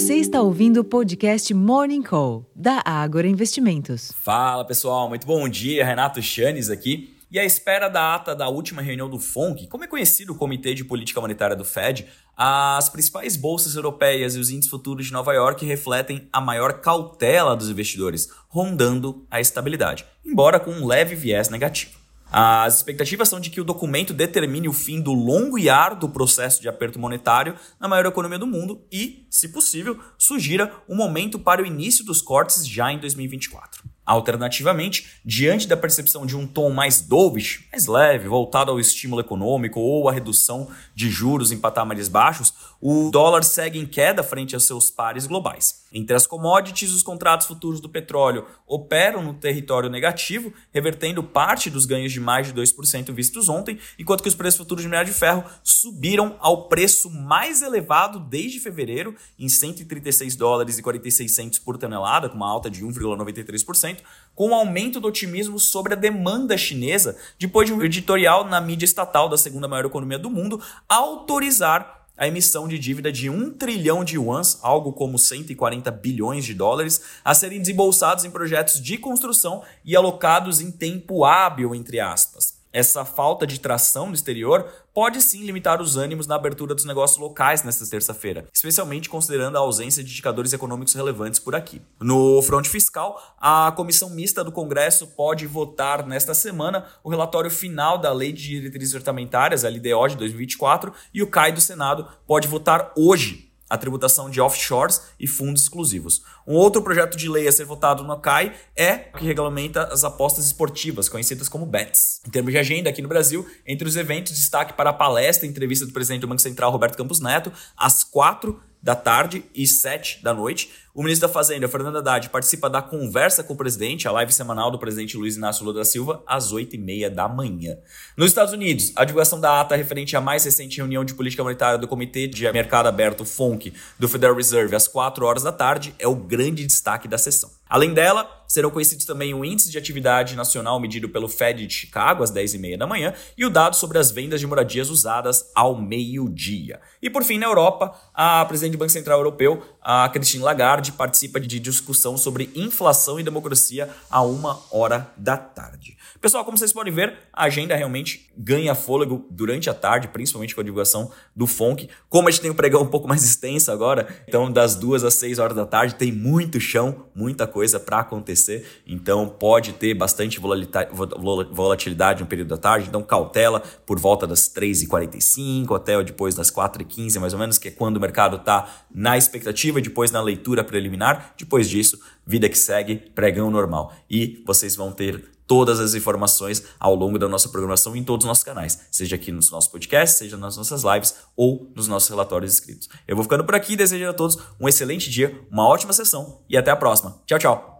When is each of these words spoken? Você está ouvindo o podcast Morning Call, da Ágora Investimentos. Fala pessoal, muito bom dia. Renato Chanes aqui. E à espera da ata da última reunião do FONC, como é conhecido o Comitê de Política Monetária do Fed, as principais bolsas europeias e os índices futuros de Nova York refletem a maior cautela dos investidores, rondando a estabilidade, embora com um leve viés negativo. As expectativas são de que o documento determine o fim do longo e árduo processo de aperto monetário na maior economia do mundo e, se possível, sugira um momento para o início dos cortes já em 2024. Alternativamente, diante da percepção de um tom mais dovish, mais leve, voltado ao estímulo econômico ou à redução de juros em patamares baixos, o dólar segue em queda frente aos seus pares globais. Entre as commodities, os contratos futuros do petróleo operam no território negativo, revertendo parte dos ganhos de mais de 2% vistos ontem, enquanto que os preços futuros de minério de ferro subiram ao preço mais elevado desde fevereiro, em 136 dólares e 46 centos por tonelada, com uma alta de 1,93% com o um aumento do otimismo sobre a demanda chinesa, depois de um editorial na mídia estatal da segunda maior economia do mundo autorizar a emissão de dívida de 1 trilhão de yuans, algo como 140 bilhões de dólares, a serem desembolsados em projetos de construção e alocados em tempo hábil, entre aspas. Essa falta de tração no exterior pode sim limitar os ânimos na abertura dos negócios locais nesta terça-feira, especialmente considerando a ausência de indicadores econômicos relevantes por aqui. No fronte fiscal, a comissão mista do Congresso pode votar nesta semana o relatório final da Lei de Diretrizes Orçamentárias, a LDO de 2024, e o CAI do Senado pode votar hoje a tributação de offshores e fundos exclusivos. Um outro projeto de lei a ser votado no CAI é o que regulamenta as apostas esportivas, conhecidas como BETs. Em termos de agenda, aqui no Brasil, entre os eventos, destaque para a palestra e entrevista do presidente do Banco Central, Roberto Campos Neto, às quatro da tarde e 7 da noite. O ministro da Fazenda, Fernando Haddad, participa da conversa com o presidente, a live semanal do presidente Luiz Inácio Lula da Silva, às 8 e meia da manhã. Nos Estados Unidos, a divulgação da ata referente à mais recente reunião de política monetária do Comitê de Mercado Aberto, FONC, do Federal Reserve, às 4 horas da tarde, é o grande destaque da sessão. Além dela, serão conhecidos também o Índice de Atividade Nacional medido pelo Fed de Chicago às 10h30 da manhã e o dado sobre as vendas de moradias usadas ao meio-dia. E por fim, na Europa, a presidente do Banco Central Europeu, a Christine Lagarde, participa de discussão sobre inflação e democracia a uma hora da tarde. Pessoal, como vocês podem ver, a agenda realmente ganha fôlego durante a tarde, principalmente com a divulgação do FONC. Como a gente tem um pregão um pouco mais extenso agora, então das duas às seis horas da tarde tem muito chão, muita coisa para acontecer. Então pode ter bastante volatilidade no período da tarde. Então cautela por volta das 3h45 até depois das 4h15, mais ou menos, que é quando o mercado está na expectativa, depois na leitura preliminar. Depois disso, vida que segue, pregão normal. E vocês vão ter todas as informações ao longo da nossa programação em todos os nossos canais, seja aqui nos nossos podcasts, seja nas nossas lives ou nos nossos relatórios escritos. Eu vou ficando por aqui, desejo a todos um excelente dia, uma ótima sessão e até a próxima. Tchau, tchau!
Você 0.00 0.14
está 0.14 0.40
ouvindo 0.40 0.80
o 0.80 0.84
podcast 0.84 1.52
Morning 1.52 2.00
Call, 2.00 2.50
da 2.56 2.82
Ágora 2.86 3.28
Investimentos. 3.28 4.10
Fala 4.16 4.64
pessoal, 4.64 5.10
muito 5.10 5.26
bom 5.26 5.46
dia. 5.46 5.84
Renato 5.84 6.22
Chanes 6.22 6.70
aqui. 6.70 7.18
E 7.30 7.38
à 7.38 7.44
espera 7.44 7.86
da 7.86 8.14
ata 8.14 8.34
da 8.34 8.48
última 8.48 8.80
reunião 8.80 9.10
do 9.10 9.18
FONC, 9.18 9.66
como 9.66 9.84
é 9.84 9.86
conhecido 9.86 10.32
o 10.32 10.34
Comitê 10.34 10.72
de 10.72 10.86
Política 10.86 11.20
Monetária 11.20 11.54
do 11.54 11.66
Fed, 11.66 12.06
as 12.34 12.88
principais 12.88 13.36
bolsas 13.36 13.74
europeias 13.74 14.34
e 14.34 14.38
os 14.38 14.48
índices 14.48 14.70
futuros 14.70 15.08
de 15.08 15.12
Nova 15.12 15.34
York 15.34 15.66
refletem 15.66 16.26
a 16.32 16.40
maior 16.40 16.80
cautela 16.80 17.54
dos 17.54 17.68
investidores, 17.68 18.30
rondando 18.48 19.26
a 19.30 19.38
estabilidade, 19.38 20.06
embora 20.24 20.58
com 20.58 20.70
um 20.70 20.86
leve 20.86 21.14
viés 21.14 21.50
negativo. 21.50 21.99
As 22.32 22.76
expectativas 22.76 23.28
são 23.28 23.40
de 23.40 23.50
que 23.50 23.60
o 23.60 23.64
documento 23.64 24.14
determine 24.14 24.68
o 24.68 24.72
fim 24.72 25.00
do 25.00 25.12
longo 25.12 25.58
e 25.58 25.68
árduo 25.68 26.10
processo 26.10 26.62
de 26.62 26.68
aperto 26.68 26.98
monetário 26.98 27.56
na 27.78 27.88
maior 27.88 28.06
economia 28.06 28.38
do 28.38 28.46
mundo 28.46 28.86
e, 28.90 29.26
se 29.28 29.48
possível, 29.48 29.98
sugira 30.16 30.72
um 30.88 30.94
momento 30.94 31.38
para 31.38 31.62
o 31.62 31.66
início 31.66 32.04
dos 32.04 32.22
cortes 32.22 32.66
já 32.66 32.92
em 32.92 33.00
2024. 33.00 33.82
Alternativamente, 34.10 35.20
diante 35.24 35.68
da 35.68 35.76
percepção 35.76 36.26
de 36.26 36.36
um 36.36 36.44
tom 36.44 36.70
mais 36.70 37.00
dovish, 37.00 37.68
mais 37.70 37.86
leve, 37.86 38.26
voltado 38.26 38.72
ao 38.72 38.80
estímulo 38.80 39.20
econômico 39.20 39.78
ou 39.78 40.08
à 40.08 40.12
redução 40.12 40.68
de 40.96 41.08
juros 41.08 41.52
em 41.52 41.58
patamares 41.58 42.08
baixos, 42.08 42.52
o 42.80 43.08
dólar 43.12 43.44
segue 43.44 43.78
em 43.78 43.86
queda 43.86 44.24
frente 44.24 44.52
aos 44.52 44.66
seus 44.66 44.90
pares 44.90 45.28
globais. 45.28 45.84
Entre 45.92 46.16
as 46.16 46.26
commodities, 46.26 46.92
os 46.92 47.04
contratos 47.04 47.46
futuros 47.46 47.80
do 47.80 47.88
petróleo 47.88 48.46
operam 48.66 49.22
no 49.22 49.34
território 49.34 49.90
negativo, 49.90 50.52
revertendo 50.72 51.22
parte 51.22 51.70
dos 51.70 51.86
ganhos 51.86 52.12
de 52.12 52.18
mais 52.18 52.48
de 52.48 52.54
2% 52.54 53.12
vistos 53.12 53.48
ontem, 53.48 53.78
enquanto 53.96 54.22
que 54.22 54.28
os 54.28 54.34
preços 54.34 54.58
futuros 54.58 54.82
de 54.82 54.88
minério 54.88 55.12
de 55.12 55.16
ferro 55.16 55.44
subiram 55.62 56.36
ao 56.40 56.68
preço 56.68 57.10
mais 57.10 57.62
elevado 57.62 58.18
desde 58.18 58.58
fevereiro, 58.58 59.14
em 59.38 59.48
136 59.48 60.34
dólares 60.34 60.78
e 60.78 60.82
46 60.82 61.32
centos 61.32 61.58
por 61.60 61.76
tonelada, 61.76 62.28
com 62.28 62.36
uma 62.36 62.50
alta 62.50 62.70
de 62.70 62.84
1,93% 62.84 63.99
com 64.34 64.46
o 64.46 64.50
um 64.50 64.54
aumento 64.54 65.00
do 65.00 65.08
otimismo 65.08 65.58
sobre 65.58 65.92
a 65.92 65.96
demanda 65.96 66.56
chinesa, 66.56 67.16
depois 67.38 67.66
de 67.68 67.74
um 67.74 67.82
editorial 67.82 68.44
na 68.44 68.60
mídia 68.60 68.86
estatal 68.86 69.28
da 69.28 69.36
segunda 69.36 69.68
maior 69.68 69.84
economia 69.84 70.18
do 70.18 70.30
mundo 70.30 70.62
autorizar 70.88 72.00
a 72.20 72.28
emissão 72.28 72.68
de 72.68 72.78
dívida 72.78 73.10
de 73.10 73.30
1 73.30 73.52
trilhão 73.54 74.04
de 74.04 74.16
yuans, 74.16 74.58
algo 74.62 74.92
como 74.92 75.18
140 75.18 75.90
bilhões 75.90 76.44
de 76.44 76.52
dólares, 76.52 77.00
a 77.24 77.32
serem 77.32 77.60
desembolsados 77.60 78.26
em 78.26 78.30
projetos 78.30 78.78
de 78.78 78.98
construção 78.98 79.62
e 79.82 79.96
alocados 79.96 80.60
em 80.60 80.70
tempo 80.70 81.24
hábil, 81.24 81.74
entre 81.74 81.98
aspas. 81.98 82.49
Essa 82.72 83.04
falta 83.04 83.46
de 83.46 83.58
tração 83.58 84.06
no 84.06 84.14
exterior 84.14 84.64
pode 84.94 85.20
sim 85.20 85.44
limitar 85.44 85.82
os 85.82 85.96
ânimos 85.96 86.26
na 86.26 86.36
abertura 86.36 86.74
dos 86.74 86.84
negócios 86.84 87.18
locais 87.18 87.64
nesta 87.64 87.84
terça-feira, 87.86 88.46
especialmente 88.52 89.08
considerando 89.08 89.56
a 89.56 89.60
ausência 89.60 90.04
de 90.04 90.10
indicadores 90.10 90.52
econômicos 90.52 90.94
relevantes 90.94 91.40
por 91.40 91.54
aqui. 91.56 91.82
No 92.00 92.40
fronte 92.42 92.68
fiscal, 92.68 93.20
a 93.40 93.72
comissão 93.72 94.10
mista 94.10 94.44
do 94.44 94.52
Congresso 94.52 95.08
pode 95.08 95.46
votar 95.46 96.06
nesta 96.06 96.32
semana 96.32 96.86
o 97.02 97.10
relatório 97.10 97.50
final 97.50 97.98
da 97.98 98.12
Lei 98.12 98.32
de 98.32 98.60
Diretrizes 98.60 98.94
Orçamentárias, 98.94 99.64
a 99.64 99.68
LDO 99.68 100.08
de 100.08 100.16
2024, 100.16 100.92
e 101.12 101.22
o 101.22 101.26
CAI 101.26 101.52
do 101.52 101.60
Senado 101.60 102.06
pode 102.26 102.46
votar 102.46 102.92
hoje 102.96 103.49
a 103.70 103.78
tributação 103.78 104.28
de 104.28 104.40
offshores 104.40 105.00
e 105.18 105.26
fundos 105.28 105.62
exclusivos. 105.62 106.22
Um 106.44 106.54
outro 106.54 106.82
projeto 106.82 107.16
de 107.16 107.28
lei 107.28 107.46
a 107.46 107.52
ser 107.52 107.64
votado 107.64 108.02
no 108.02 108.18
CAI 108.18 108.52
é 108.76 109.08
o 109.14 109.18
que 109.18 109.24
regulamenta 109.24 109.84
as 109.84 110.02
apostas 110.02 110.44
esportivas, 110.46 111.08
conhecidas 111.08 111.48
como 111.48 111.64
BETs. 111.64 112.20
Em 112.26 112.30
termos 112.30 112.52
de 112.52 112.58
agenda, 112.58 112.90
aqui 112.90 113.00
no 113.00 113.08
Brasil, 113.08 113.48
entre 113.64 113.86
os 113.86 113.96
eventos, 113.96 114.34
destaque 114.34 114.72
para 114.72 114.90
a 114.90 114.92
palestra 114.92 115.46
e 115.46 115.50
entrevista 115.50 115.86
do 115.86 115.92
presidente 115.92 116.22
do 116.22 116.28
Banco 116.28 116.42
Central, 116.42 116.72
Roberto 116.72 116.96
Campos 116.96 117.20
Neto, 117.20 117.52
às 117.76 118.02
quatro 118.02 118.60
da 118.82 118.94
tarde 118.94 119.44
e 119.54 119.66
7 119.66 120.22
da 120.22 120.32
noite. 120.32 120.70
O 120.94 121.02
ministro 121.02 121.28
da 121.28 121.32
Fazenda, 121.32 121.68
Fernando 121.68 121.98
Haddad, 121.98 122.28
participa 122.30 122.68
da 122.68 122.82
conversa 122.82 123.44
com 123.44 123.54
o 123.54 123.56
presidente, 123.56 124.08
a 124.08 124.12
live 124.12 124.32
semanal 124.32 124.70
do 124.70 124.78
presidente 124.78 125.16
Luiz 125.16 125.36
Inácio 125.36 125.64
Lula 125.64 125.78
da 125.78 125.84
Silva, 125.84 126.22
às 126.26 126.52
8 126.52 126.74
e 126.74 126.78
meia 126.78 127.10
da 127.10 127.28
manhã. 127.28 127.76
Nos 128.16 128.28
Estados 128.28 128.52
Unidos, 128.52 128.92
a 128.96 129.04
divulgação 129.04 129.40
da 129.40 129.60
ata 129.60 129.76
referente 129.76 130.16
à 130.16 130.20
mais 130.20 130.44
recente 130.44 130.78
reunião 130.78 131.04
de 131.04 131.14
política 131.14 131.42
monetária 131.42 131.78
do 131.78 131.86
Comitê 131.86 132.26
de 132.26 132.50
Mercado 132.52 132.86
Aberto, 132.86 133.24
FONC, 133.24 133.72
do 133.98 134.08
Federal 134.08 134.34
Reserve, 134.34 134.74
às 134.74 134.88
4 134.88 135.24
horas 135.24 135.42
da 135.42 135.52
tarde, 135.52 135.94
é 135.98 136.08
o 136.08 136.16
grande 136.16 136.66
destaque 136.66 137.06
da 137.06 137.18
sessão. 137.18 137.59
Além 137.70 137.94
dela, 137.94 138.28
serão 138.50 138.68
conhecidos 138.68 139.04
também 139.04 139.32
o 139.32 139.44
Índice 139.44 139.70
de 139.70 139.78
Atividade 139.78 140.34
Nacional 140.34 140.80
medido 140.80 141.08
pelo 141.08 141.28
Fed 141.28 141.64
de 141.68 141.72
Chicago 141.72 142.24
às 142.24 142.32
10h30 142.32 142.76
da 142.76 142.84
manhã 142.84 143.14
e 143.38 143.46
o 143.46 143.50
dado 143.50 143.76
sobre 143.76 143.96
as 143.96 144.10
vendas 144.10 144.40
de 144.40 144.46
moradias 144.48 144.90
usadas 144.90 145.52
ao 145.54 145.80
meio-dia. 145.80 146.80
E 147.00 147.08
por 147.08 147.22
fim, 147.22 147.38
na 147.38 147.46
Europa, 147.46 147.94
a 148.12 148.44
presidente 148.44 148.72
do 148.72 148.78
Banco 148.78 148.90
Central 148.90 149.20
Europeu, 149.20 149.62
a 149.80 150.08
Christine 150.08 150.42
Lagarde, 150.42 150.90
participa 150.90 151.38
de 151.38 151.60
discussão 151.60 152.16
sobre 152.16 152.50
inflação 152.56 153.20
e 153.20 153.22
democracia 153.22 153.88
a 154.10 154.20
uma 154.22 154.60
hora 154.72 155.08
da 155.16 155.36
tarde. 155.36 155.96
Pessoal, 156.20 156.44
como 156.44 156.58
vocês 156.58 156.72
podem 156.72 156.92
ver, 156.92 157.18
a 157.32 157.44
agenda 157.44 157.76
realmente 157.76 158.28
ganha 158.36 158.74
fôlego 158.74 159.26
durante 159.30 159.70
a 159.70 159.74
tarde, 159.74 160.08
principalmente 160.08 160.56
com 160.56 160.60
a 160.60 160.64
divulgação 160.64 161.12
do 161.36 161.46
FONC. 161.46 161.88
Como 162.08 162.26
a 162.26 162.30
gente 162.32 162.40
tem 162.40 162.50
um 162.50 162.54
pregão 162.54 162.82
um 162.82 162.88
pouco 162.88 163.06
mais 163.06 163.22
extenso 163.22 163.70
agora, 163.70 164.08
então 164.26 164.50
das 164.50 164.74
duas 164.74 165.04
às 165.04 165.14
seis 165.14 165.38
horas 165.38 165.56
da 165.56 165.64
tarde 165.64 165.94
tem 165.94 166.10
muito 166.10 166.58
chão, 166.58 167.06
muita 167.14 167.46
coisa 167.46 167.59
para 167.80 168.00
acontecer. 168.00 168.66
Então 168.86 169.28
pode 169.28 169.72
ter 169.74 169.94
bastante 169.94 170.40
volatilidade 170.40 172.22
no 172.22 172.26
período 172.26 172.48
da 172.48 172.56
tarde. 172.56 172.88
Então 172.88 173.02
cautela 173.02 173.60
por 173.84 173.98
volta 173.98 174.26
das 174.26 174.48
3h45 174.48 175.76
até 175.76 176.02
depois 176.02 176.34
das 176.34 176.50
4h15, 176.50 177.18
mais 177.18 177.32
ou 177.32 177.38
menos, 177.38 177.58
que 177.58 177.68
é 177.68 177.70
quando 177.70 177.96
o 177.96 178.00
mercado 178.00 178.36
está 178.36 178.68
na 178.92 179.18
expectativa, 179.18 179.80
depois 179.80 180.10
na 180.10 180.22
leitura 180.22 180.64
preliminar. 180.64 181.34
Depois 181.36 181.68
disso, 181.68 182.00
vida 182.26 182.48
que 182.48 182.58
segue, 182.58 182.96
pregão 182.96 183.50
normal. 183.50 183.92
E 184.08 184.42
vocês 184.46 184.76
vão 184.76 184.92
ter 184.92 185.22
todas 185.50 185.80
as 185.80 185.94
informações 185.94 186.62
ao 186.78 186.94
longo 186.94 187.18
da 187.18 187.28
nossa 187.28 187.48
programação 187.48 187.96
em 187.96 188.04
todos 188.04 188.24
os 188.24 188.28
nossos 188.28 188.44
canais, 188.44 188.82
seja 188.88 189.16
aqui 189.16 189.32
nos 189.32 189.50
nossos 189.50 189.68
podcasts, 189.68 190.16
seja 190.16 190.36
nas 190.36 190.56
nossas 190.56 190.84
lives 190.84 191.12
ou 191.36 191.72
nos 191.74 191.88
nossos 191.88 192.08
relatórios 192.08 192.52
escritos. 192.52 192.88
Eu 193.08 193.16
vou 193.16 193.24
ficando 193.24 193.42
por 193.42 193.56
aqui, 193.56 193.74
desejo 193.74 194.08
a 194.08 194.12
todos 194.12 194.38
um 194.60 194.68
excelente 194.68 195.10
dia, 195.10 195.44
uma 195.50 195.66
ótima 195.66 195.92
sessão 195.92 196.40
e 196.48 196.56
até 196.56 196.70
a 196.70 196.76
próxima. 196.76 197.20
Tchau, 197.26 197.40
tchau! 197.40 197.79